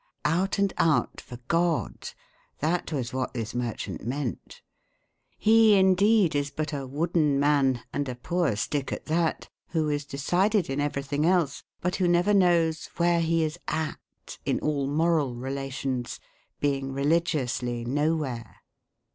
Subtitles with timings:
[0.25, 2.09] "Out and Out" for God
[2.57, 4.63] that was what this merchant meant.
[5.37, 10.03] He indeed is but a wooden man, and a poor stick at that, who is
[10.05, 15.35] decided in everything else, but who never knows "where he is at" in all moral
[15.35, 16.19] relations,
[16.59, 18.55] being religiously nowhere.